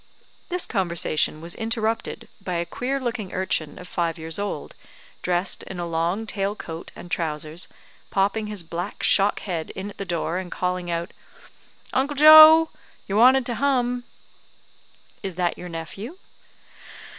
[0.49, 4.73] This conversation was interrupted by a queer looking urchin of five years old,
[5.21, 7.67] dressed in a long tailed coat and trousers,
[8.09, 11.13] popping his black shock head in at the door, and calling out,
[11.93, 12.71] "Uncle Joe!
[13.07, 14.03] You're wanted to hum."
[15.21, 16.17] "Is that your nephew?"